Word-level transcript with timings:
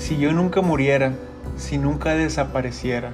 Si 0.00 0.16
yo 0.16 0.32
nunca 0.32 0.62
muriera, 0.62 1.12
si 1.58 1.76
nunca 1.76 2.14
desapareciera, 2.14 3.12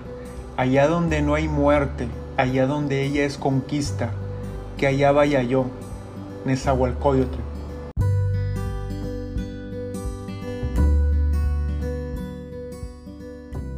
allá 0.56 0.86
donde 0.86 1.20
no 1.20 1.34
hay 1.34 1.48
muerte, 1.48 2.06
allá 2.36 2.68
donde 2.68 3.02
ella 3.02 3.24
es 3.24 3.38
conquista, 3.38 4.12
que 4.78 4.86
allá 4.86 5.10
vaya 5.10 5.42
yo, 5.42 5.66
Nezahualcóyotl. 6.44 7.40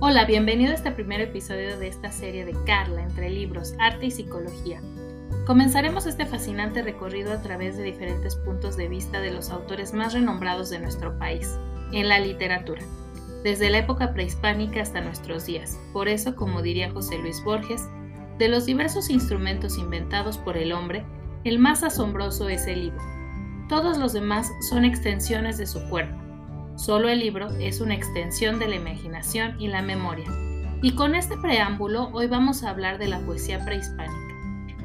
Hola, 0.01 0.27
bienvenido 0.27 0.73
a 0.73 0.75
este 0.75 0.91
primer 0.91 1.23
episodio 1.23 1.79
de 1.79 1.89
esta 1.89 2.13
serie 2.13 2.45
de 2.45 2.55
Carla 2.67 3.03
entre 3.03 3.31
libros, 3.31 3.75
arte 3.79 4.07
y 4.07 4.11
psicología. 4.11 4.83
Comenzaremos 5.47 6.05
este 6.05 6.27
fascinante 6.27 6.83
recorrido 6.83 7.33
a 7.33 7.41
través 7.41 7.79
de 7.79 7.85
diferentes 7.85 8.37
puntos 8.37 8.77
de 8.77 8.89
vista 8.89 9.23
de 9.23 9.31
los 9.31 9.49
autores 9.49 9.95
más 9.95 10.13
renombrados 10.13 10.69
de 10.69 10.79
nuestro 10.79 11.19
país, 11.19 11.59
en 11.93 12.09
la 12.09 12.21
literatura, 12.21 12.83
desde 13.45 13.71
la 13.71 13.79
época 13.79 14.13
prehispánica 14.13 14.83
hasta 14.83 15.01
nuestros 15.01 15.47
días. 15.47 15.79
Por 15.93 16.09
eso, 16.09 16.35
como 16.37 16.63
diría 16.63 16.91
José 16.91 17.19
Luis 17.19 17.43
Borges, 17.43 17.89
de 18.39 18.49
los 18.49 18.67
diversos 18.67 19.11
instrumentos 19.11 19.79
inventados 19.79 20.39
por 20.39 20.57
el 20.57 20.73
hombre, 20.73 21.05
el 21.45 21.59
más 21.59 21.83
asombroso 21.83 22.49
es 22.49 22.67
el 22.67 22.83
libro. 22.87 23.03
Todos 23.69 23.99
los 23.99 24.13
demás 24.13 24.51
son 24.69 24.85
extensiones 24.85 25.59
de 25.59 25.67
su 25.67 25.81
cuerpo 25.89 26.29
Solo 26.79 27.09
el 27.09 27.19
libro 27.19 27.49
es 27.59 27.81
una 27.81 27.97
extensión 27.97 28.61
de 28.61 28.69
la 28.69 28.77
imaginación 28.77 29.61
y 29.61 29.67
la 29.67 29.83
memoria. 29.83 30.29
Y 30.81 30.93
con 30.93 31.17
este 31.17 31.37
preámbulo 31.37 32.09
hoy 32.13 32.29
vamos 32.29 32.63
a 32.63 32.71
hablar 32.71 32.99
de 32.99 33.09
la 33.09 33.19
poesía 33.19 33.65
prehispánica 33.65 34.15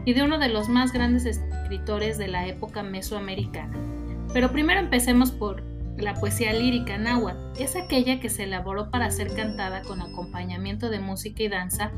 y 0.04 0.14
de 0.14 0.24
uno 0.24 0.40
de 0.40 0.50
los 0.50 0.70
más 0.70 0.92
grandes 0.92 1.28
escritores 1.28 2.18
de 2.18 2.30
la 2.30 2.48
época 2.48 2.82
mesoamericana. 2.82 3.78
Pero 4.34 4.52
primero 4.52 4.80
empecemos 4.80 5.30
por 5.30 5.64
la 5.98 6.14
poesía 6.16 6.54
lírica 6.54 6.98
náhuatl. 6.98 7.62
Es 7.62 7.76
aquella 7.76 8.20
que 8.20 8.30
se 8.30 8.44
elaboró 8.44 8.90
para 8.90 9.12
ser 9.12 9.34
cantada 9.34 9.82
con 9.82 10.02
acompañamiento 10.02 10.90
de 10.90 11.00
música 11.00 11.44
y 11.44 11.48
danza 11.48 11.92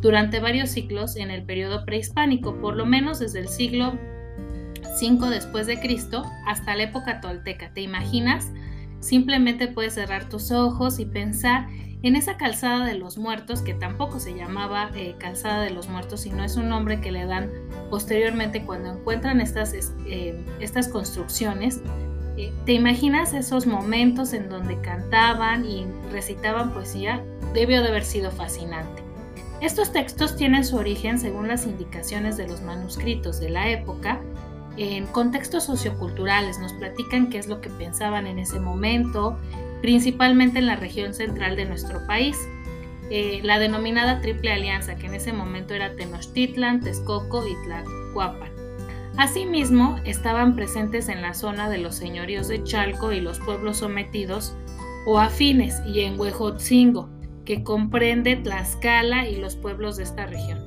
durante 0.00 0.40
varios 0.40 0.70
siglos 0.70 1.16
en 1.16 1.30
el 1.30 1.44
periodo 1.44 1.84
prehispánico, 1.84 2.60
por 2.60 2.76
lo 2.76 2.86
menos 2.86 3.20
desde 3.20 3.40
el 3.40 3.48
siglo 3.48 3.98
V 5.00 5.30
después 5.30 5.66
de 5.66 5.80
Cristo 5.80 6.24
hasta 6.46 6.74
la 6.74 6.84
época 6.84 7.20
tolteca. 7.20 7.72
¿Te 7.72 7.80
imaginas? 7.80 8.50
Simplemente 9.00 9.68
puedes 9.68 9.94
cerrar 9.94 10.28
tus 10.28 10.50
ojos 10.50 10.98
y 10.98 11.06
pensar 11.06 11.68
en 12.02 12.16
esa 12.16 12.36
calzada 12.36 12.84
de 12.84 12.94
los 12.94 13.16
muertos, 13.16 13.62
que 13.62 13.74
tampoco 13.74 14.18
se 14.18 14.34
llamaba 14.34 14.90
eh, 14.94 15.14
calzada 15.18 15.62
de 15.62 15.70
los 15.70 15.88
muertos, 15.88 16.22
sino 16.22 16.42
es 16.42 16.56
un 16.56 16.68
nombre 16.68 17.00
que 17.00 17.12
le 17.12 17.26
dan 17.26 17.48
posteriormente 17.90 18.64
cuando 18.64 18.92
encuentran 18.92 19.40
estas, 19.40 19.72
eh, 20.06 20.44
estas 20.58 20.88
construcciones. 20.88 21.80
¿Te 22.64 22.72
imaginas 22.72 23.34
esos 23.34 23.66
momentos 23.66 24.32
en 24.32 24.48
donde 24.48 24.80
cantaban 24.80 25.64
y 25.64 25.86
recitaban 26.10 26.72
poesía? 26.72 27.22
Debió 27.52 27.82
de 27.82 27.88
haber 27.88 28.04
sido 28.04 28.30
fascinante. 28.30 29.02
Estos 29.60 29.92
textos 29.92 30.36
tienen 30.36 30.64
su 30.64 30.76
origen 30.76 31.18
según 31.18 31.48
las 31.48 31.66
indicaciones 31.66 32.36
de 32.36 32.48
los 32.48 32.62
manuscritos 32.62 33.38
de 33.38 33.50
la 33.50 33.68
época 33.70 34.20
en 34.76 35.06
contextos 35.06 35.64
socioculturales, 35.64 36.58
nos 36.58 36.72
platican 36.72 37.28
qué 37.28 37.38
es 37.38 37.46
lo 37.46 37.60
que 37.60 37.68
pensaban 37.68 38.26
en 38.26 38.38
ese 38.38 38.58
momento, 38.58 39.38
principalmente 39.82 40.58
en 40.58 40.66
la 40.66 40.76
región 40.76 41.12
central 41.12 41.56
de 41.56 41.66
nuestro 41.66 42.06
país. 42.06 42.36
Eh, 43.10 43.40
la 43.42 43.58
denominada 43.58 44.22
Triple 44.22 44.52
Alianza, 44.52 44.96
que 44.96 45.06
en 45.06 45.14
ese 45.14 45.32
momento 45.32 45.74
era 45.74 45.94
Tenochtitlan, 45.94 46.80
Texcoco 46.80 47.46
y 47.46 47.54
Tlacuapan. 47.64 48.61
Asimismo, 49.16 49.96
estaban 50.04 50.56
presentes 50.56 51.08
en 51.08 51.20
la 51.20 51.34
zona 51.34 51.68
de 51.68 51.78
los 51.78 51.94
señoríos 51.94 52.48
de 52.48 52.64
Chalco 52.64 53.12
y 53.12 53.20
los 53.20 53.40
pueblos 53.40 53.78
sometidos 53.78 54.56
o 55.06 55.18
afines, 55.18 55.82
y 55.86 56.00
en 56.00 56.18
Huejotzingo, 56.18 57.08
que 57.44 57.62
comprende 57.62 58.36
Tlaxcala 58.36 59.28
y 59.28 59.36
los 59.36 59.56
pueblos 59.56 59.96
de 59.96 60.04
esta 60.04 60.26
región. 60.26 60.60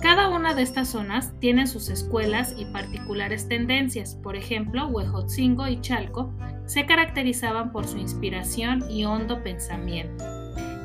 Cada 0.00 0.28
una 0.28 0.54
de 0.54 0.62
estas 0.62 0.88
zonas 0.88 1.32
tiene 1.40 1.66
sus 1.66 1.88
escuelas 1.88 2.54
y 2.56 2.66
particulares 2.66 3.48
tendencias. 3.48 4.14
Por 4.16 4.36
ejemplo, 4.36 4.86
Huejotzingo 4.86 5.66
y 5.66 5.80
Chalco 5.80 6.32
se 6.66 6.86
caracterizaban 6.86 7.72
por 7.72 7.86
su 7.86 7.98
inspiración 7.98 8.84
y 8.90 9.04
hondo 9.04 9.42
pensamiento. 9.42 10.24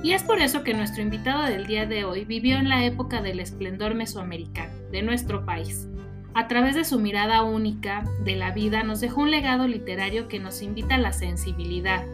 Y 0.03 0.13
es 0.13 0.23
por 0.23 0.39
eso 0.39 0.63
que 0.63 0.73
nuestro 0.73 1.03
invitado 1.03 1.43
del 1.43 1.67
día 1.67 1.85
de 1.85 2.05
hoy 2.05 2.25
vivió 2.25 2.57
en 2.57 2.69
la 2.69 2.85
época 2.85 3.21
del 3.21 3.39
esplendor 3.39 3.93
mesoamericano 3.93 4.73
de 4.91 5.03
nuestro 5.03 5.45
país. 5.45 5.87
A 6.35 6.47
través 6.47 6.73
de 6.73 6.83
su 6.83 6.99
mirada 6.99 7.43
única 7.43 8.03
de 8.23 8.35
la 8.35 8.51
vida 8.51 8.81
nos 8.83 9.01
dejó 9.01 9.21
un 9.21 9.29
legado 9.29 9.67
literario 9.67 10.27
que 10.27 10.39
nos 10.39 10.63
invita 10.63 10.95
a 10.95 10.99
la 10.99 11.13
sensibilidad, 11.13 12.05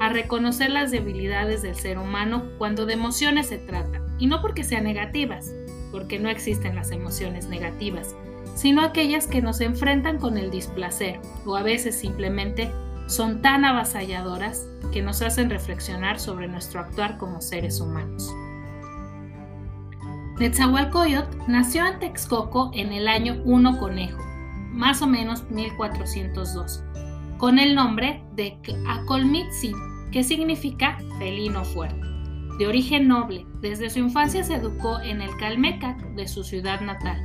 a 0.00 0.08
reconocer 0.08 0.70
las 0.70 0.90
debilidades 0.90 1.62
del 1.62 1.76
ser 1.76 1.98
humano 1.98 2.50
cuando 2.58 2.84
de 2.84 2.94
emociones 2.94 3.46
se 3.46 3.58
trata, 3.58 4.02
y 4.18 4.26
no 4.26 4.42
porque 4.42 4.64
sean 4.64 4.84
negativas, 4.84 5.54
porque 5.92 6.18
no 6.18 6.28
existen 6.28 6.74
las 6.74 6.90
emociones 6.90 7.46
negativas, 7.46 8.16
sino 8.56 8.82
aquellas 8.82 9.28
que 9.28 9.40
nos 9.40 9.60
enfrentan 9.60 10.18
con 10.18 10.36
el 10.36 10.50
displacer 10.50 11.20
o 11.46 11.54
a 11.54 11.62
veces 11.62 11.96
simplemente 11.96 12.72
son 13.06 13.40
tan 13.40 13.64
avasalladoras 13.64 14.66
que 14.92 15.00
nos 15.02 15.22
hacen 15.22 15.48
reflexionar 15.48 16.18
sobre 16.18 16.48
nuestro 16.48 16.80
actuar 16.80 17.18
como 17.18 17.40
seres 17.40 17.80
humanos. 17.80 18.32
Netzahualcoyot 20.40 21.46
nació 21.48 21.86
en 21.86 21.98
Texcoco 21.98 22.70
en 22.74 22.92
el 22.92 23.08
año 23.08 23.42
1 23.44 23.78
Conejo, 23.78 24.22
más 24.72 25.02
o 25.02 25.06
menos 25.06 25.44
1402, 25.50 26.82
con 27.36 27.58
el 27.58 27.74
nombre 27.74 28.24
de 28.36 28.58
Acolmitzin, 28.88 29.76
que 30.10 30.24
significa 30.24 30.98
felino 31.18 31.62
fuerte 31.64 32.10
de 32.60 32.66
origen 32.66 33.08
noble, 33.08 33.46
desde 33.62 33.88
su 33.88 34.00
infancia 34.00 34.44
se 34.44 34.54
educó 34.54 35.00
en 35.00 35.22
el 35.22 35.34
Calmecac 35.38 35.98
de 36.14 36.28
su 36.28 36.44
ciudad 36.44 36.82
natal. 36.82 37.18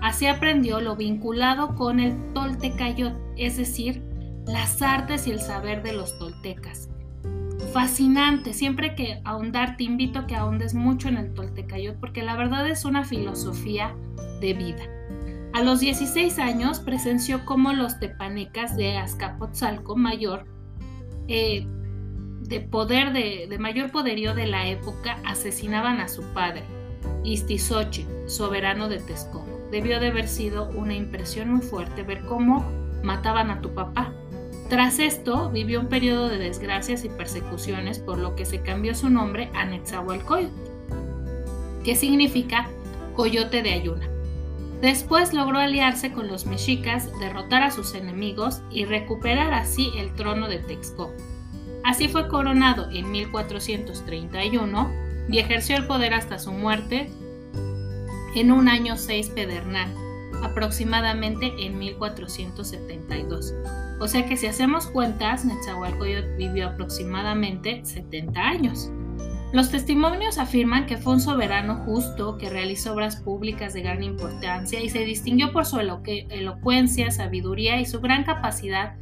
Así 0.00 0.28
aprendió 0.28 0.80
lo 0.80 0.94
vinculado 0.94 1.74
con 1.74 1.98
el 1.98 2.16
Toltecayot, 2.34 3.16
es 3.36 3.56
decir, 3.56 4.00
las 4.46 4.80
artes 4.82 5.26
y 5.26 5.32
el 5.32 5.40
saber 5.40 5.82
de 5.82 5.92
los 5.92 6.16
toltecas. 6.20 6.88
Fascinante, 7.76 8.54
siempre 8.54 8.94
que 8.94 9.20
ahondar 9.24 9.76
te 9.76 9.84
invito 9.84 10.20
a 10.20 10.26
que 10.26 10.34
ahondes 10.34 10.72
mucho 10.72 11.10
en 11.10 11.18
el 11.18 11.34
Toltecayot 11.34 12.00
porque 12.00 12.22
la 12.22 12.34
verdad 12.34 12.66
es 12.66 12.86
una 12.86 13.04
filosofía 13.04 13.94
de 14.40 14.54
vida. 14.54 14.82
A 15.52 15.62
los 15.62 15.80
16 15.80 16.38
años 16.38 16.80
presenció 16.80 17.44
cómo 17.44 17.74
los 17.74 18.00
tepanecas 18.00 18.78
de 18.78 18.96
Azcapotzalco 18.96 19.94
Mayor 19.94 20.46
eh, 21.28 21.66
de 22.40 22.60
poder 22.60 23.12
de, 23.12 23.54
mayor 23.58 23.92
poderío 23.92 24.34
de 24.34 24.46
la 24.46 24.66
época 24.68 25.20
asesinaban 25.26 26.00
a 26.00 26.08
su 26.08 26.22
padre, 26.32 26.62
Istizochi, 27.24 28.06
soberano 28.26 28.88
de 28.88 29.00
Texcoco. 29.00 29.68
Debió 29.70 30.00
de 30.00 30.06
haber 30.06 30.28
sido 30.28 30.70
una 30.70 30.94
impresión 30.94 31.52
muy 31.52 31.60
fuerte 31.60 32.04
ver 32.04 32.22
cómo 32.22 32.64
mataban 33.02 33.50
a 33.50 33.60
tu 33.60 33.74
papá. 33.74 34.14
Tras 34.68 34.98
esto, 34.98 35.50
vivió 35.50 35.80
un 35.80 35.88
periodo 35.88 36.28
de 36.28 36.38
desgracias 36.38 37.04
y 37.04 37.08
persecuciones, 37.08 38.00
por 38.00 38.18
lo 38.18 38.34
que 38.34 38.44
se 38.44 38.62
cambió 38.62 38.94
su 38.94 39.08
nombre 39.08 39.48
a 39.54 39.64
Netzahualcoyotl, 39.64 40.52
que 41.84 41.94
significa 41.94 42.68
coyote 43.14 43.62
de 43.62 43.72
ayuna. 43.72 44.08
Después 44.80 45.32
logró 45.32 45.58
aliarse 45.58 46.12
con 46.12 46.28
los 46.28 46.46
mexicas, 46.46 47.08
derrotar 47.20 47.62
a 47.62 47.70
sus 47.70 47.94
enemigos 47.94 48.60
y 48.70 48.84
recuperar 48.84 49.54
así 49.54 49.90
el 49.96 50.12
trono 50.14 50.48
de 50.48 50.58
Texcoco. 50.58 51.14
Así 51.84 52.08
fue 52.08 52.28
coronado 52.28 52.90
en 52.90 53.10
1431 53.10 54.90
y 55.30 55.38
ejerció 55.38 55.76
el 55.76 55.86
poder 55.86 56.12
hasta 56.12 56.38
su 56.38 56.50
muerte 56.52 57.08
en 58.34 58.50
un 58.50 58.68
año 58.68 58.96
6 58.96 59.30
pedernal, 59.30 59.94
aproximadamente 60.42 61.52
en 61.58 61.78
1472. 61.78 63.54
O 64.00 64.08
sea 64.08 64.26
que 64.26 64.36
si 64.36 64.46
hacemos 64.46 64.86
cuentas, 64.86 65.44
Netzahualcoyotl 65.44 66.36
vivió 66.36 66.68
aproximadamente 66.68 67.84
70 67.84 68.40
años. 68.40 68.90
Los 69.52 69.70
testimonios 69.70 70.38
afirman 70.38 70.86
que 70.86 70.96
fue 70.96 71.14
un 71.14 71.20
soberano 71.20 71.76
justo 71.84 72.36
que 72.36 72.50
realizó 72.50 72.92
obras 72.92 73.16
públicas 73.16 73.72
de 73.72 73.82
gran 73.82 74.02
importancia 74.02 74.82
y 74.82 74.90
se 74.90 75.04
distinguió 75.04 75.52
por 75.52 75.64
su 75.64 75.78
elocuencia, 75.78 77.10
sabiduría 77.10 77.80
y 77.80 77.86
su 77.86 78.00
gran 78.00 78.24
capacidad 78.24 78.96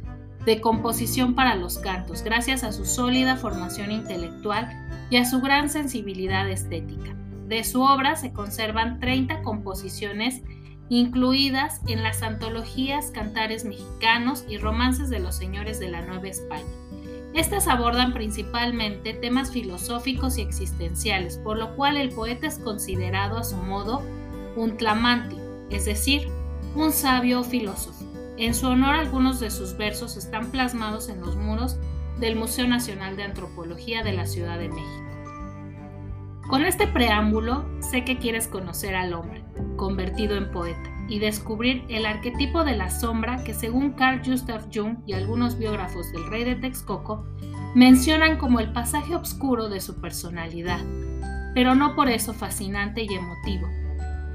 de 0.45 0.61
composición 0.61 1.33
para 1.33 1.55
los 1.55 1.79
cantos, 1.79 2.23
gracias 2.23 2.63
a 2.63 2.71
su 2.71 2.85
sólida 2.85 3.35
formación 3.35 3.91
intelectual 3.91 4.69
y 5.09 5.17
a 5.17 5.25
su 5.25 5.41
gran 5.41 5.69
sensibilidad 5.69 6.47
estética. 6.49 7.15
De 7.47 7.63
su 7.63 7.81
obra 7.81 8.15
se 8.15 8.31
conservan 8.31 8.99
30 8.99 9.41
composiciones 9.41 10.41
incluidas 10.89 11.81
en 11.87 12.03
las 12.03 12.21
antologías 12.21 13.11
Cantares 13.11 13.65
Mexicanos 13.65 14.45
y 14.47 14.57
Romances 14.57 15.09
de 15.09 15.19
los 15.19 15.35
Señores 15.35 15.79
de 15.79 15.89
la 15.89 16.01
Nueva 16.01 16.27
España. 16.27 16.65
Estas 17.33 17.67
abordan 17.67 18.13
principalmente 18.13 19.13
temas 19.13 19.51
filosóficos 19.51 20.37
y 20.37 20.41
existenciales, 20.41 21.37
por 21.37 21.57
lo 21.57 21.75
cual 21.75 21.97
el 21.97 22.09
poeta 22.09 22.47
es 22.47 22.59
considerado 22.59 23.37
a 23.37 23.43
su 23.43 23.57
modo 23.57 24.03
un 24.55 24.77
tlamanti, 24.77 25.37
es 25.69 25.85
decir, 25.85 26.29
un 26.75 26.91
sabio 26.91 27.43
filósofo. 27.43 28.05
En 28.37 28.53
su 28.53 28.67
honor 28.67 28.95
algunos 28.95 29.39
de 29.39 29.49
sus 29.51 29.75
versos 29.75 30.17
están 30.17 30.51
plasmados 30.51 31.09
en 31.09 31.21
los 31.21 31.35
muros 31.35 31.77
del 32.19 32.35
Museo 32.35 32.67
Nacional 32.67 33.17
de 33.17 33.23
Antropología 33.23 34.03
de 34.03 34.13
la 34.13 34.25
Ciudad 34.25 34.57
de 34.57 34.69
México. 34.69 35.04
Con 36.47 36.63
este 36.63 36.85
preámbulo, 36.85 37.65
sé 37.81 38.05
que 38.05 38.19
quieres 38.19 38.47
conocer 38.47 38.95
al 38.95 39.13
hombre, 39.13 39.43
convertido 39.77 40.37
en 40.37 40.51
poeta, 40.51 40.91
y 41.09 41.17
descubrir 41.17 41.83
el 41.89 42.05
arquetipo 42.05 42.63
de 42.63 42.75
la 42.75 42.91
sombra 42.91 43.43
que 43.43 43.55
según 43.55 43.93
Carl 43.93 44.21
Gustav 44.23 44.69
Jung 44.71 44.97
y 45.07 45.13
algunos 45.13 45.57
biógrafos 45.57 46.11
del 46.11 46.27
rey 46.29 46.43
de 46.43 46.55
Texcoco, 46.55 47.25
mencionan 47.73 48.37
como 48.37 48.59
el 48.59 48.71
pasaje 48.71 49.15
oscuro 49.15 49.69
de 49.69 49.81
su 49.81 49.99
personalidad, 49.99 50.81
pero 51.55 51.73
no 51.73 51.95
por 51.95 52.09
eso 52.09 52.31
fascinante 52.33 53.01
y 53.01 53.11
emotivo. 53.11 53.67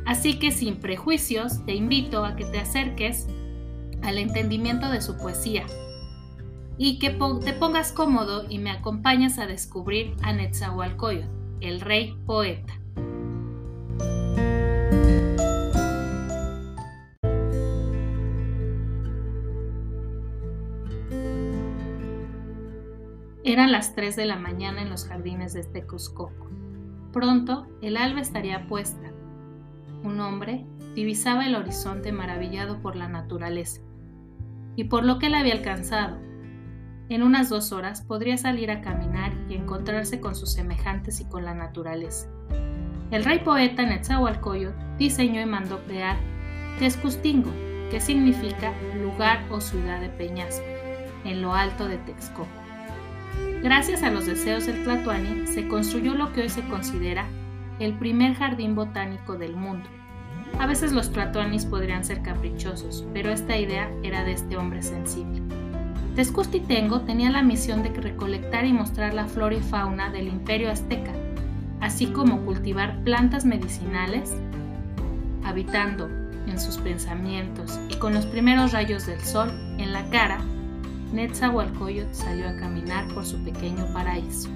Así 0.05 0.41
que 0.41 0.51
sin 0.51 0.81
prejuicios, 0.81 1.65
te 1.65 1.75
invito 1.75 2.25
a 2.25 2.35
que 2.35 2.45
te 2.45 2.59
acerques 2.59 3.29
al 4.03 4.19
entendimiento 4.19 4.91
de 4.91 5.01
su 5.01 5.17
poesía 5.17 5.65
y 6.77 6.99
que 6.99 7.11
te 7.11 7.53
pongas 7.53 7.93
cómodo 7.93 8.47
y 8.49 8.59
me 8.59 8.73
acompañes 8.73 9.39
a 9.39 9.47
descubrir 9.47 10.17
a 10.23 10.33
Netzahualcoyot 10.33 11.40
el 11.61 11.81
rey 11.81 12.17
poeta. 12.27 12.75
Eran 23.43 23.73
las 23.73 23.95
3 23.95 24.15
de 24.17 24.27
la 24.27 24.37
mañana 24.37 24.81
en 24.83 24.91
los 24.91 25.07
jardines 25.07 25.53
de 25.53 25.65
Tecuscoco. 25.65 26.49
Pronto 27.13 27.67
el 27.83 27.97
alba 27.97 28.21
estaría 28.21 28.67
puesta. 28.67 29.13
Un 30.05 30.21
hombre 30.21 30.65
divisaba 30.95 31.47
el 31.47 31.57
horizonte 31.57 32.13
maravillado 32.13 32.81
por 32.81 32.97
la 32.97 33.09
naturaleza 33.09 33.81
y 34.77 34.85
por 34.85 35.05
lo 35.05 35.19
que 35.19 35.27
él 35.27 35.35
había 35.35 35.55
alcanzado, 35.55 36.19
en 37.11 37.23
unas 37.23 37.49
dos 37.49 37.73
horas 37.73 38.03
podría 38.03 38.37
salir 38.37 38.71
a 38.71 38.81
caminar 38.81 39.33
y 39.49 39.55
encontrarse 39.55 40.21
con 40.21 40.35
sus 40.35 40.53
semejantes 40.53 41.21
y 41.21 41.25
con 41.25 41.45
la 41.45 41.55
naturaleza. 41.55 42.29
El 43.11 43.25
rey 43.25 43.41
poeta 43.41 43.85
Netzahualcoyot 43.85 44.75
diseñó 44.97 45.41
y 45.41 45.47
mandó 45.47 45.81
crear 45.85 46.17
Texcustingo, 46.79 47.51
que 47.91 48.01
significa 48.01 48.73
lugar 49.03 49.45
o 49.51 49.61
ciudad 49.61 50.01
de 50.01 50.09
peñasco, 50.09 50.65
en 51.25 51.43
lo 51.43 51.53
alto 51.53 51.89
de 51.89 51.99
Texcoco. 51.99 52.47
Gracias 53.63 54.03
a 54.03 54.11
los 54.11 54.27
deseos 54.27 54.67
del 54.67 54.85
Tlatuani 54.85 55.47
se 55.49 55.67
construyó 55.67 56.15
lo 56.15 56.33
que 56.33 56.43
hoy 56.43 56.49
se 56.49 56.63
considera 56.63 57.27
el 57.81 57.95
primer 57.95 58.35
jardín 58.35 58.75
botánico 58.75 59.37
del 59.37 59.57
mundo. 59.57 59.89
A 60.59 60.67
veces 60.67 60.93
los 60.93 61.11
tlatoanis 61.13 61.65
podrían 61.65 62.05
ser 62.05 62.23
caprichosos, 62.23 63.07
pero 63.13 63.31
esta 63.31 63.57
idea 63.57 63.91
era 64.03 64.25
de 64.25 64.33
este 64.33 64.57
hombre 64.57 64.83
sensible. 64.83 65.60
Tezcustitengo 66.15 67.03
tenía 67.03 67.31
la 67.31 67.43
misión 67.43 67.83
de 67.83 67.91
recolectar 67.91 68.65
y 68.65 68.73
mostrar 68.73 69.15
la 69.15 69.27
flora 69.27 69.55
y 69.55 69.61
fauna 69.61 70.11
del 70.11 70.27
imperio 70.27 70.71
azteca, 70.71 71.13
así 71.81 72.07
como 72.07 72.45
cultivar 72.45 73.03
plantas 73.05 73.45
medicinales, 73.45 74.35
habitando 75.45 76.09
en 76.47 76.59
sus 76.59 76.79
pensamientos 76.79 77.79
y 77.89 77.95
con 77.95 78.13
los 78.13 78.27
primeros 78.27 78.73
rayos 78.73 79.07
del 79.07 79.21
sol 79.21 79.51
en 79.79 79.93
la 79.93 80.05
cara, 80.11 80.41
Netzahualcoyot 81.13 82.13
salió 82.13 82.49
a 82.49 82.57
caminar 82.57 83.07
por 83.15 83.25
su 83.25 83.43
pequeño 83.45 83.87
paraíso. 83.93 84.49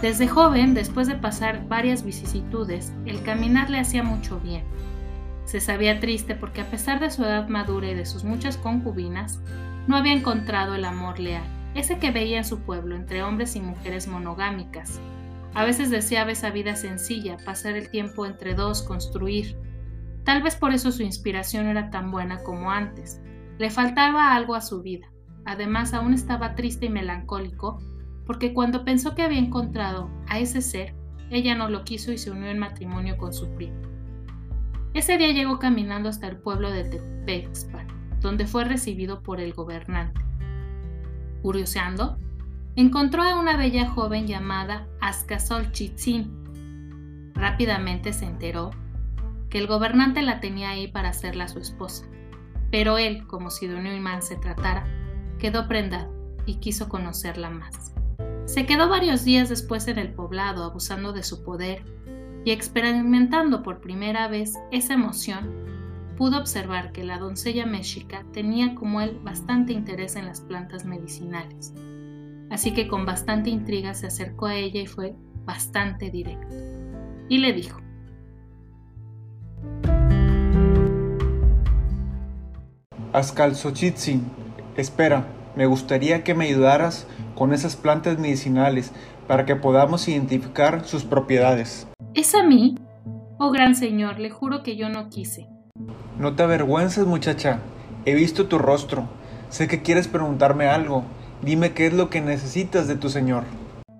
Desde 0.00 0.28
joven, 0.28 0.74
después 0.74 1.06
de 1.08 1.14
pasar 1.14 1.66
varias 1.68 2.04
vicisitudes, 2.04 2.92
el 3.06 3.22
caminar 3.22 3.70
le 3.70 3.78
hacía 3.78 4.02
mucho 4.02 4.38
bien. 4.40 4.64
Se 5.46 5.60
sabía 5.60 6.00
triste 6.00 6.34
porque 6.34 6.60
a 6.60 6.70
pesar 6.70 7.00
de 7.00 7.10
su 7.10 7.22
edad 7.22 7.48
madura 7.48 7.90
y 7.90 7.94
de 7.94 8.06
sus 8.06 8.24
muchas 8.24 8.56
concubinas, 8.56 9.40
no 9.86 9.96
había 9.96 10.12
encontrado 10.12 10.74
el 10.74 10.84
amor 10.84 11.18
leal, 11.18 11.44
ese 11.74 11.98
que 11.98 12.10
veía 12.10 12.38
en 12.38 12.44
su 12.44 12.60
pueblo 12.60 12.96
entre 12.96 13.22
hombres 13.22 13.56
y 13.56 13.60
mujeres 13.60 14.08
monogámicas. 14.08 15.00
A 15.54 15.64
veces 15.64 15.90
deseaba 15.90 16.32
esa 16.32 16.50
vida 16.50 16.74
sencilla, 16.74 17.36
pasar 17.44 17.76
el 17.76 17.90
tiempo 17.90 18.26
entre 18.26 18.54
dos, 18.54 18.82
construir. 18.82 19.56
Tal 20.24 20.42
vez 20.42 20.56
por 20.56 20.72
eso 20.72 20.90
su 20.90 21.02
inspiración 21.02 21.66
era 21.66 21.90
tan 21.90 22.10
buena 22.10 22.42
como 22.42 22.70
antes. 22.70 23.20
Le 23.58 23.70
faltaba 23.70 24.34
algo 24.34 24.54
a 24.54 24.62
su 24.62 24.82
vida. 24.82 25.06
Además, 25.44 25.92
aún 25.92 26.14
estaba 26.14 26.54
triste 26.54 26.86
y 26.86 26.88
melancólico, 26.88 27.78
porque 28.26 28.54
cuando 28.54 28.84
pensó 28.84 29.14
que 29.14 29.22
había 29.22 29.38
encontrado 29.38 30.10
a 30.28 30.38
ese 30.38 30.62
ser, 30.62 30.94
ella 31.30 31.54
no 31.54 31.68
lo 31.68 31.84
quiso 31.84 32.10
y 32.10 32.18
se 32.18 32.30
unió 32.30 32.48
en 32.48 32.58
matrimonio 32.58 33.18
con 33.18 33.32
su 33.32 33.54
primo. 33.54 33.80
Ese 34.94 35.18
día 35.18 35.32
llegó 35.32 35.58
caminando 35.58 36.08
hasta 36.08 36.28
el 36.28 36.38
pueblo 36.38 36.70
de 36.70 36.84
Tepexpan 36.84 37.93
donde 38.24 38.46
fue 38.46 38.64
recibido 38.64 39.22
por 39.22 39.38
el 39.38 39.52
gobernante. 39.52 40.22
Curioseando, 41.42 42.18
encontró 42.74 43.22
a 43.22 43.38
una 43.38 43.58
bella 43.58 43.86
joven 43.86 44.26
llamada 44.26 44.88
Askasol 45.02 45.70
Chitzin. 45.72 47.32
Rápidamente 47.34 48.14
se 48.14 48.24
enteró 48.24 48.70
que 49.50 49.58
el 49.58 49.66
gobernante 49.66 50.22
la 50.22 50.40
tenía 50.40 50.70
ahí 50.70 50.88
para 50.88 51.10
hacerla 51.10 51.48
su 51.48 51.58
esposa, 51.58 52.06
pero 52.70 52.96
él, 52.96 53.26
como 53.26 53.50
si 53.50 53.66
de 53.66 53.76
un 53.76 53.86
imán 53.86 54.22
se 54.22 54.36
tratara, 54.36 54.86
quedó 55.38 55.68
prendado 55.68 56.10
y 56.46 56.56
quiso 56.56 56.88
conocerla 56.88 57.50
más. 57.50 57.92
Se 58.46 58.64
quedó 58.64 58.88
varios 58.88 59.24
días 59.24 59.50
después 59.50 59.86
en 59.86 59.98
el 59.98 60.14
poblado 60.14 60.64
abusando 60.64 61.12
de 61.12 61.24
su 61.24 61.44
poder 61.44 61.84
y 62.46 62.52
experimentando 62.52 63.62
por 63.62 63.82
primera 63.82 64.28
vez 64.28 64.54
esa 64.70 64.94
emoción 64.94 65.73
pudo 66.16 66.38
observar 66.38 66.92
que 66.92 67.04
la 67.04 67.18
doncella 67.18 67.66
mexica 67.66 68.24
tenía 68.32 68.74
como 68.74 69.00
él 69.00 69.18
bastante 69.22 69.72
interés 69.72 70.16
en 70.16 70.26
las 70.26 70.40
plantas 70.40 70.84
medicinales. 70.84 71.72
Así 72.50 72.72
que 72.72 72.88
con 72.88 73.04
bastante 73.06 73.50
intriga 73.50 73.94
se 73.94 74.06
acercó 74.06 74.46
a 74.46 74.54
ella 74.54 74.80
y 74.80 74.86
fue 74.86 75.16
bastante 75.44 76.10
directo. 76.10 76.54
Y 77.28 77.38
le 77.38 77.52
dijo, 77.52 77.80
Ascalzochitzin, 83.12 84.24
espera, 84.76 85.26
me 85.56 85.66
gustaría 85.66 86.24
que 86.24 86.34
me 86.34 86.46
ayudaras 86.46 87.06
con 87.34 87.52
esas 87.52 87.76
plantas 87.76 88.18
medicinales 88.18 88.92
para 89.26 89.44
que 89.46 89.56
podamos 89.56 90.08
identificar 90.08 90.84
sus 90.84 91.04
propiedades. 91.04 91.86
¿Es 92.14 92.34
a 92.34 92.42
mí? 92.42 92.76
Oh 93.38 93.50
gran 93.50 93.74
señor, 93.74 94.18
le 94.18 94.30
juro 94.30 94.62
que 94.62 94.76
yo 94.76 94.88
no 94.88 95.08
quise. 95.08 95.48
No 96.16 96.36
te 96.36 96.44
avergüences, 96.44 97.04
muchacha. 97.04 97.58
He 98.04 98.14
visto 98.14 98.46
tu 98.46 98.58
rostro. 98.58 99.08
Sé 99.48 99.66
que 99.66 99.82
quieres 99.82 100.06
preguntarme 100.06 100.68
algo. 100.68 101.04
Dime 101.42 101.72
qué 101.72 101.88
es 101.88 101.92
lo 101.92 102.10
que 102.10 102.20
necesitas 102.20 102.86
de 102.86 102.94
tu 102.94 103.08
señor. 103.08 103.42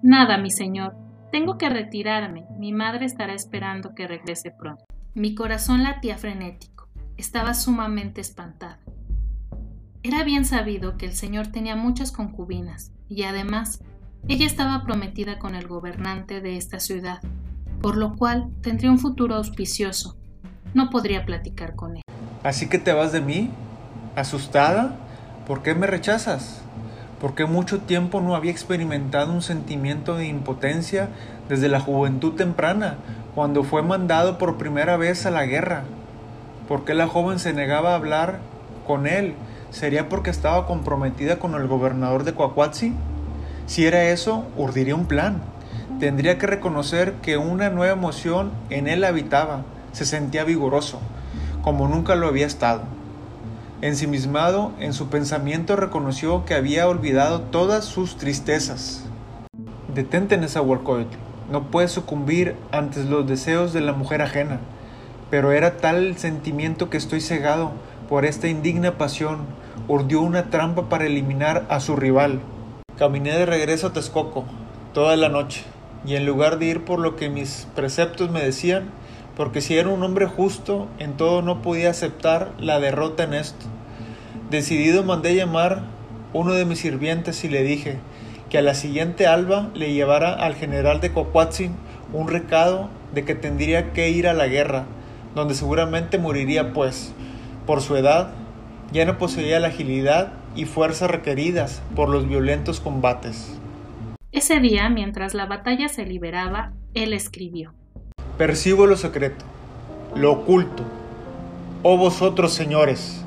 Nada, 0.00 0.38
mi 0.38 0.52
señor. 0.52 0.94
Tengo 1.32 1.58
que 1.58 1.68
retirarme. 1.68 2.46
Mi 2.60 2.72
madre 2.72 3.06
estará 3.06 3.34
esperando 3.34 3.92
que 3.96 4.06
regrese 4.06 4.52
pronto. 4.52 4.84
Mi 5.14 5.34
corazón 5.34 5.82
latía 5.82 6.16
frenético. 6.16 6.88
Estaba 7.16 7.54
sumamente 7.54 8.20
espantado. 8.20 8.78
Era 10.04 10.22
bien 10.22 10.44
sabido 10.44 10.96
que 10.96 11.06
el 11.06 11.14
señor 11.14 11.48
tenía 11.48 11.74
muchas 11.74 12.12
concubinas 12.12 12.92
y 13.08 13.24
además 13.24 13.82
ella 14.28 14.46
estaba 14.46 14.84
prometida 14.84 15.40
con 15.40 15.56
el 15.56 15.66
gobernante 15.66 16.40
de 16.40 16.56
esta 16.56 16.78
ciudad, 16.78 17.20
por 17.80 17.96
lo 17.96 18.14
cual 18.14 18.50
tendría 18.62 18.92
un 18.92 18.98
futuro 18.98 19.34
auspicioso 19.34 20.16
no 20.74 20.90
podría 20.90 21.24
platicar 21.24 21.74
con 21.74 21.96
él. 21.96 22.02
¿Así 22.42 22.68
que 22.68 22.78
te 22.78 22.92
vas 22.92 23.12
de 23.12 23.20
mí? 23.20 23.50
¿Asustada? 24.16 24.96
¿Por 25.46 25.62
qué 25.62 25.74
me 25.74 25.86
rechazas? 25.86 26.60
Porque 27.20 27.46
mucho 27.46 27.80
tiempo 27.80 28.20
no 28.20 28.34
había 28.34 28.50
experimentado 28.50 29.32
un 29.32 29.40
sentimiento 29.40 30.16
de 30.16 30.26
impotencia 30.26 31.08
desde 31.48 31.68
la 31.68 31.80
juventud 31.80 32.34
temprana, 32.34 32.96
cuando 33.34 33.64
fue 33.64 33.82
mandado 33.82 34.36
por 34.36 34.58
primera 34.58 34.96
vez 34.96 35.24
a 35.24 35.30
la 35.30 35.46
guerra. 35.46 35.84
¿Por 36.68 36.84
qué 36.84 36.94
la 36.94 37.08
joven 37.08 37.38
se 37.38 37.52
negaba 37.52 37.92
a 37.92 37.96
hablar 37.96 38.40
con 38.86 39.06
él? 39.06 39.34
¿Sería 39.70 40.08
porque 40.08 40.30
estaba 40.30 40.66
comprometida 40.66 41.38
con 41.38 41.54
el 41.54 41.66
gobernador 41.66 42.24
de 42.24 42.34
Coahuatzi? 42.34 42.94
Si 43.66 43.86
era 43.86 44.04
eso, 44.04 44.44
urdiría 44.56 44.94
un 44.94 45.06
plan. 45.06 45.42
Tendría 45.98 46.38
que 46.38 46.46
reconocer 46.46 47.14
que 47.22 47.36
una 47.36 47.70
nueva 47.70 47.92
emoción 47.92 48.52
en 48.70 48.88
él 48.88 49.04
habitaba, 49.04 49.62
se 49.94 50.04
sentía 50.04 50.44
vigoroso, 50.44 51.00
como 51.62 51.88
nunca 51.88 52.16
lo 52.16 52.26
había 52.26 52.46
estado. 52.46 52.82
Ensimismado 53.80 54.72
en 54.80 54.92
su 54.92 55.08
pensamiento 55.08 55.76
reconoció 55.76 56.44
que 56.44 56.54
había 56.54 56.88
olvidado 56.88 57.40
todas 57.40 57.84
sus 57.84 58.16
tristezas. 58.16 59.04
Detente, 59.94 60.36
Nezahualcóyotl, 60.36 61.16
no 61.50 61.70
puedes 61.70 61.92
sucumbir 61.92 62.56
ante 62.72 63.04
los 63.04 63.26
deseos 63.26 63.72
de 63.72 63.80
la 63.80 63.92
mujer 63.92 64.22
ajena, 64.22 64.58
pero 65.30 65.52
era 65.52 65.76
tal 65.76 66.04
el 66.04 66.18
sentimiento 66.18 66.90
que 66.90 66.96
estoy 66.96 67.20
cegado 67.20 67.72
por 68.08 68.24
esta 68.24 68.48
indigna 68.48 68.98
pasión, 68.98 69.46
urdió 69.86 70.20
una 70.20 70.50
trampa 70.50 70.88
para 70.88 71.06
eliminar 71.06 71.66
a 71.68 71.80
su 71.80 71.94
rival. 71.94 72.40
Caminé 72.98 73.32
de 73.32 73.46
regreso 73.46 73.88
a 73.88 73.92
Texcoco 73.92 74.44
toda 74.92 75.16
la 75.16 75.28
noche, 75.28 75.64
y 76.06 76.16
en 76.16 76.26
lugar 76.26 76.58
de 76.58 76.66
ir 76.66 76.84
por 76.84 76.98
lo 76.98 77.16
que 77.16 77.28
mis 77.28 77.66
preceptos 77.74 78.30
me 78.30 78.42
decían, 78.42 78.90
porque 79.36 79.60
si 79.60 79.76
era 79.76 79.88
un 79.88 80.02
hombre 80.02 80.26
justo, 80.26 80.88
en 80.98 81.16
todo 81.16 81.42
no 81.42 81.62
podía 81.62 81.90
aceptar 81.90 82.52
la 82.58 82.80
derrota 82.80 83.24
en 83.24 83.34
esto. 83.34 83.66
Decidido 84.50 85.02
mandé 85.02 85.34
llamar 85.34 85.82
uno 86.32 86.52
de 86.52 86.64
mis 86.64 86.80
sirvientes 86.80 87.44
y 87.44 87.48
le 87.48 87.62
dije, 87.62 87.98
que 88.50 88.58
a 88.58 88.62
la 88.62 88.74
siguiente 88.74 89.26
alba 89.26 89.70
le 89.74 89.92
llevara 89.92 90.32
al 90.32 90.54
general 90.54 91.00
de 91.00 91.12
Cocuatzin 91.12 91.74
un 92.12 92.28
recado 92.28 92.88
de 93.12 93.24
que 93.24 93.34
tendría 93.34 93.92
que 93.92 94.10
ir 94.10 94.28
a 94.28 94.34
la 94.34 94.46
guerra, 94.46 94.84
donde 95.34 95.54
seguramente 95.54 96.18
moriría 96.18 96.72
pues, 96.72 97.12
por 97.66 97.80
su 97.80 97.96
edad, 97.96 98.30
ya 98.92 99.04
no 99.04 99.18
poseía 99.18 99.58
la 99.58 99.68
agilidad 99.68 100.32
y 100.54 100.66
fuerza 100.66 101.08
requeridas 101.08 101.82
por 101.96 102.08
los 102.08 102.28
violentos 102.28 102.78
combates. 102.78 103.58
Ese 104.30 104.60
día, 104.60 104.88
mientras 104.88 105.34
la 105.34 105.46
batalla 105.46 105.88
se 105.88 106.06
liberaba, 106.06 106.72
él 106.94 107.12
escribió. 107.12 107.74
Percibo 108.38 108.86
lo 108.86 108.96
secreto, 108.96 109.44
lo 110.16 110.32
oculto. 110.32 110.82
Oh 111.84 111.96
vosotros, 111.96 112.52
señores, 112.52 113.22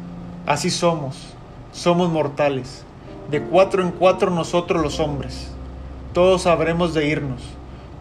así 0.45 0.69
somos, 0.69 1.33
somos 1.71 2.11
mortales, 2.11 2.83
de 3.31 3.41
cuatro 3.41 3.83
en 3.83 3.91
cuatro 3.91 4.31
nosotros 4.31 4.83
los 4.83 4.99
hombres. 4.99 5.49
Todos 6.13 6.45
habremos 6.45 6.93
de 6.93 7.07
irnos, 7.07 7.41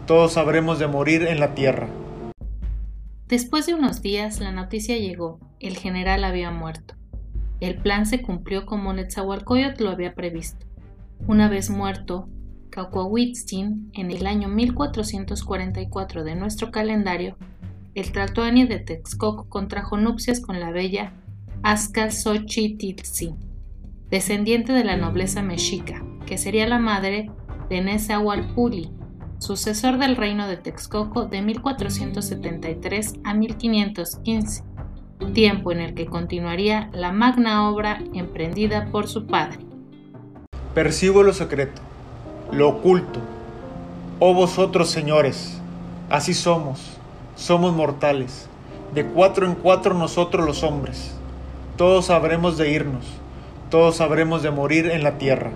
todos 0.05 0.35
habremos 0.35 0.79
de 0.79 0.87
morir 0.87 1.23
en 1.23 1.39
la 1.39 1.55
tierra. 1.55 1.87
Después 3.29 3.65
de 3.67 3.75
unos 3.75 4.01
días, 4.01 4.41
la 4.41 4.51
noticia 4.51 4.97
llegó, 4.97 5.39
el 5.61 5.77
general 5.77 6.25
había 6.25 6.51
muerto. 6.51 6.95
El 7.61 7.77
plan 7.77 8.05
se 8.05 8.21
cumplió 8.21 8.65
como 8.65 8.91
Netzahualcoyotl 8.91 9.85
lo 9.85 9.91
había 9.91 10.13
previsto. 10.13 10.65
Una 11.25 11.47
vez 11.47 11.69
muerto, 11.69 12.27
Caucohuitzin, 12.77 13.89
en 13.95 14.11
el 14.11 14.27
año 14.27 14.49
1444 14.49 16.23
de 16.23 16.35
nuestro 16.35 16.69
calendario, 16.69 17.35
el 17.95 18.11
Tlatoani 18.11 18.67
de 18.67 18.77
Texcoco 18.77 19.49
contrajo 19.49 19.97
nupcias 19.97 20.39
con 20.39 20.59
la 20.59 20.69
bella 20.69 21.11
Xochitltzin, 21.63 23.35
descendiente 24.11 24.73
de 24.73 24.83
la 24.83 24.95
nobleza 24.95 25.41
mexica, 25.41 26.05
que 26.27 26.37
sería 26.37 26.67
la 26.67 26.77
madre 26.77 27.31
de 27.67 27.81
Nezahualpuli, 27.81 28.91
sucesor 29.39 29.97
del 29.97 30.15
reino 30.15 30.47
de 30.47 30.57
Texcoco 30.57 31.25
de 31.25 31.41
1473 31.41 33.15
a 33.23 33.33
1515, 33.33 34.63
tiempo 35.33 35.71
en 35.71 35.79
el 35.79 35.95
que 35.95 36.05
continuaría 36.05 36.91
la 36.93 37.11
magna 37.11 37.67
obra 37.71 38.03
emprendida 38.13 38.91
por 38.91 39.07
su 39.07 39.25
padre. 39.25 39.65
Percibo 40.75 41.23
lo 41.23 41.33
secreto, 41.33 41.81
lo 42.51 42.69
oculto. 42.69 43.19
Oh 44.19 44.33
vosotros, 44.33 44.89
señores, 44.89 45.59
así 46.09 46.33
somos, 46.33 46.97
somos 47.35 47.73
mortales, 47.73 48.47
de 48.93 49.05
cuatro 49.05 49.45
en 49.45 49.55
cuatro 49.55 49.93
nosotros 49.93 50.45
los 50.45 50.63
hombres. 50.63 51.13
Todos 51.75 52.09
habremos 52.09 52.57
de 52.57 52.71
irnos, 52.71 53.05
todos 53.69 54.01
habremos 54.01 54.41
de 54.43 54.51
morir 54.51 54.89
en 54.89 55.03
la 55.03 55.17
tierra. 55.17 55.51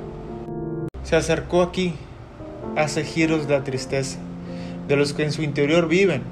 Se 1.03 1.15
acercó 1.15 1.62
aquí, 1.62 1.95
hace 2.75 3.03
giros 3.03 3.48
de 3.48 3.57
la 3.57 3.63
tristeza, 3.63 4.19
de 4.88 4.95
los 4.95 5.13
que 5.13 5.24
en 5.24 5.31
su 5.31 5.43
interior 5.43 5.88
viven. 5.88 6.24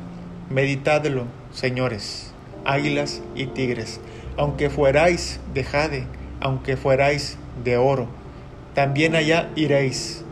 Meditadlo, 0.49 1.25
señores, 1.53 2.33
águilas 2.65 3.21
y 3.35 3.47
tigres, 3.47 3.99
aunque 4.37 4.69
fuerais 4.69 5.39
de 5.53 5.63
jade, 5.63 6.07
aunque 6.41 6.77
fuerais 6.77 7.37
de 7.63 7.77
oro, 7.77 8.07
también 8.73 9.15
allá 9.15 9.49
iréis, 9.55 10.23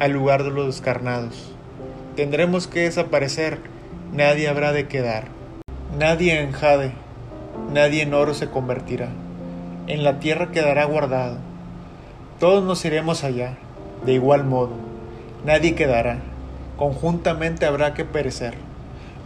al 0.00 0.10
lugar 0.10 0.42
de 0.42 0.50
los 0.50 0.66
descarnados. 0.66 1.52
Tendremos 2.16 2.66
que 2.66 2.80
desaparecer, 2.80 3.60
nadie 4.12 4.48
habrá 4.48 4.72
de 4.72 4.88
quedar. 4.88 5.28
Nadie 5.96 6.40
en 6.40 6.50
jade, 6.50 6.90
nadie 7.72 8.02
en 8.02 8.14
oro 8.14 8.34
se 8.34 8.50
convertirá. 8.50 9.10
En 9.86 10.02
la 10.02 10.18
tierra 10.18 10.50
quedará 10.50 10.84
guardado. 10.84 11.38
Todos 12.40 12.64
nos 12.64 12.84
iremos 12.84 13.22
allá, 13.22 13.56
de 14.04 14.14
igual 14.14 14.44
modo 14.44 14.90
nadie 15.44 15.74
quedará. 15.74 16.18
Conjuntamente 16.76 17.66
habrá 17.66 17.94
que 17.94 18.04
perecer. 18.04 18.54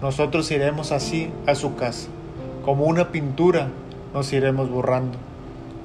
Nosotros 0.03 0.51
iremos 0.51 0.93
así 0.93 1.31
a 1.47 1.55
su 1.55 1.77
casa. 1.77 2.09
Como 2.65 2.85
una 2.85 3.11
pintura 3.11 3.69
nos 4.13 4.33
iremos 4.33 4.71
borrando. 4.71 5.19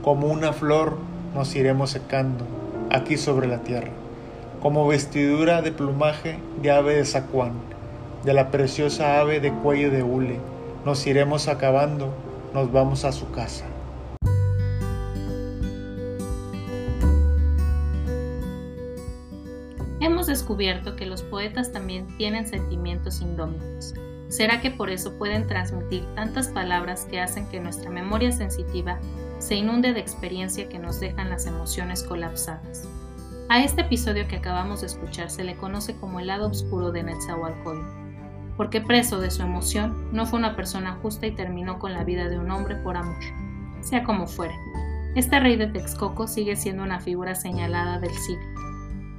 Como 0.04 0.28
una 0.28 0.54
flor 0.54 0.98
nos 1.36 1.56
iremos 1.56 1.92
secando 1.92 2.46
aquí 2.90 3.18
sobre 3.18 3.48
la 3.48 3.60
tierra. 3.60 3.92
Como 4.62 4.86
vestidura 4.86 5.62
de 5.62 5.72
plumaje 5.72 6.38
de 6.62 6.70
ave 6.70 6.96
de 6.96 7.06
zacuán, 7.06 7.54
de 8.26 8.34
la 8.34 8.52
preciosa 8.52 9.22
ave 9.22 9.40
de 9.40 9.54
cuello 9.54 9.90
de 9.90 10.04
hule, 10.04 10.38
nos 10.84 11.08
iremos 11.08 11.48
acabando, 11.48 12.14
nos 12.54 12.70
vamos 12.70 13.06
a 13.06 13.14
su 13.14 13.32
casa. 13.32 13.64
Hemos 20.02 20.28
descubierto 20.28 20.98
que 20.98 21.06
los 21.06 21.24
poetas 21.24 21.72
también 21.72 22.08
tienen 22.18 22.46
sentimientos 22.46 23.22
indómitos. 23.22 23.94
¿Será 24.28 24.60
que 24.60 24.72
por 24.72 24.90
eso 24.90 25.14
pueden 25.18 25.48
transmitir 25.48 26.04
tantas 26.16 26.50
palabras 26.50 27.06
que 27.10 27.22
hacen 27.22 27.48
que 27.48 27.62
nuestra 27.62 27.90
memoria 27.90 28.34
sensitiva 28.34 29.00
se 29.40 29.56
inunde 29.56 29.94
de 29.94 30.02
experiencia 30.02 30.68
que 30.68 30.80
nos 30.80 31.00
dejan 31.00 31.30
las 31.30 31.46
emociones 31.46 32.04
colapsadas? 32.04 32.90
A 33.52 33.64
este 33.64 33.82
episodio 33.82 34.28
que 34.28 34.36
acabamos 34.36 34.82
de 34.82 34.86
escuchar 34.88 35.32
se 35.32 35.44
le 35.44 35.58
conoce 35.58 35.96
como 35.96 36.20
el 36.20 36.28
lado 36.28 36.50
oscuro 36.50 36.92
de 36.92 37.02
Netzahualcoyotl, 37.02 37.84
porque 38.56 38.80
preso 38.80 39.20
de 39.20 39.32
su 39.32 39.42
emoción 39.42 40.08
no 40.14 40.28
fue 40.28 40.38
una 40.38 40.56
persona 40.56 41.00
justa 41.02 41.26
y 41.26 41.32
terminó 41.32 41.80
con 41.80 41.94
la 41.94 42.04
vida 42.04 42.30
de 42.30 42.38
un 42.38 42.52
hombre 42.52 42.76
por 42.76 42.96
amor. 42.96 43.18
Sea 43.82 44.04
como 44.04 44.28
fuere, 44.28 44.54
este 45.16 45.40
rey 45.40 45.56
de 45.56 45.66
Texcoco 45.66 46.28
sigue 46.28 46.56
siendo 46.56 46.84
una 46.84 47.00
figura 47.00 47.34
señalada 47.34 47.98
del 47.98 48.14
siglo 48.14 48.46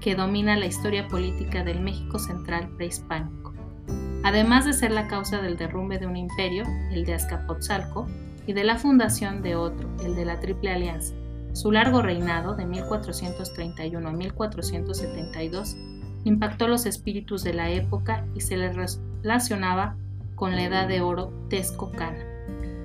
que 0.00 0.14
domina 0.14 0.56
la 0.56 0.66
historia 0.66 1.08
política 1.08 1.64
del 1.64 1.80
México 1.80 2.20
central 2.20 2.68
prehispánico. 2.76 3.52
Además 4.22 4.64
de 4.64 4.74
ser 4.74 4.92
la 4.92 5.08
causa 5.08 5.42
del 5.42 5.56
derrumbe 5.56 5.98
de 5.98 6.06
un 6.06 6.16
imperio, 6.16 6.62
el 6.92 7.04
de 7.04 7.14
Azcapotzalco, 7.14 8.06
y 8.46 8.52
de 8.52 8.62
la 8.62 8.76
fundación 8.76 9.42
de 9.42 9.56
otro, 9.56 9.88
el 10.04 10.14
de 10.14 10.24
la 10.24 10.38
Triple 10.38 10.70
Alianza, 10.70 11.14
su 11.52 11.72
largo 11.72 12.02
reinado 12.02 12.54
de 12.54 12.66
1431 12.66 14.08
a 14.08 14.12
1472 14.12 15.76
impactó 16.24 16.68
los 16.68 16.86
espíritus 16.86 17.42
de 17.42 17.54
la 17.54 17.70
época 17.70 18.26
y 18.34 18.40
se 18.40 18.56
le 18.56 18.72
relacionaba 18.72 19.96
con 20.34 20.56
la 20.56 20.64
edad 20.64 20.88
de 20.88 21.00
oro 21.00 21.32
texcocana. 21.48 22.24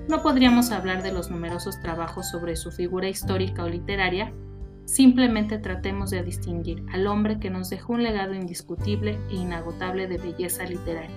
No 0.07 0.21
podríamos 0.21 0.71
hablar 0.71 1.03
de 1.03 1.11
los 1.11 1.31
numerosos 1.31 1.79
trabajos 1.79 2.29
sobre 2.29 2.55
su 2.55 2.71
figura 2.71 3.09
histórica 3.09 3.63
o 3.63 3.69
literaria 3.69 4.31
Simplemente 4.85 5.57
tratemos 5.57 6.11
de 6.11 6.21
distinguir 6.21 6.85
al 6.93 7.07
hombre 7.07 7.39
que 7.39 7.49
nos 7.49 7.69
dejó 7.69 7.93
un 7.93 8.03
legado 8.03 8.35
indiscutible 8.35 9.17
e 9.29 9.35
inagotable 9.35 10.07
de 10.07 10.19
belleza 10.19 10.63
literaria. 10.63 11.15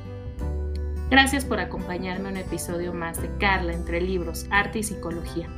Gracias 1.10 1.44
por 1.44 1.60
acompañarme 1.60 2.30
en 2.30 2.36
un 2.36 2.40
episodio 2.40 2.94
más 2.94 3.20
de 3.20 3.30
Carla 3.38 3.72
entre 3.74 4.00
libros, 4.00 4.46
arte 4.50 4.78
y 4.78 4.82
psicología. 4.82 5.48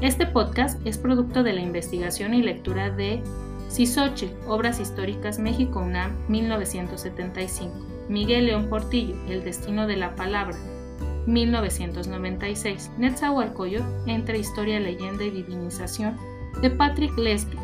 Este 0.00 0.26
podcast 0.26 0.84
es 0.84 0.98
producto 0.98 1.42
de 1.42 1.52
la 1.52 1.60
investigación 1.60 2.34
y 2.34 2.42
lectura 2.42 2.90
de 2.90 3.22
Sisochi, 3.68 4.30
Obras 4.46 4.80
Históricas 4.80 5.38
México 5.38 5.80
UNAM 5.80 6.16
1975, 6.28 7.72
Miguel 8.08 8.46
León 8.46 8.68
Portillo, 8.68 9.16
El 9.28 9.44
Destino 9.44 9.86
de 9.86 9.96
la 9.96 10.14
Palabra, 10.16 10.56
1996, 11.26 12.90
Netzahualcoyo, 12.98 13.82
Entre 14.06 14.38
Historia, 14.38 14.80
Leyenda 14.80 15.24
y 15.24 15.30
Divinización, 15.30 16.16
de 16.60 16.70
Patrick 16.70 17.16
Leslie. 17.16 17.58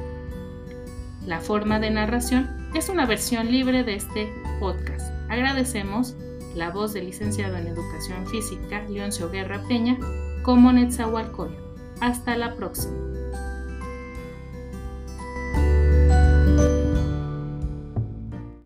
La 1.26 1.40
forma 1.40 1.78
de 1.80 1.90
narración 1.90 2.70
es 2.74 2.88
una 2.88 3.06
versión 3.06 3.50
libre 3.50 3.84
de 3.84 3.96
este 3.96 4.32
podcast. 4.60 5.12
Agradecemos 5.28 6.14
la 6.54 6.70
voz 6.70 6.92
del 6.92 7.06
licenciado 7.06 7.56
en 7.56 7.66
Educación 7.66 8.26
Física, 8.28 8.82
Leoncio 8.88 9.30
Guerra 9.30 9.62
Peña, 9.68 9.98
como 10.42 10.72
Netzahualcoyo. 10.72 11.69
Hasta 12.00 12.36
la 12.36 12.56
próxima. 12.56 13.19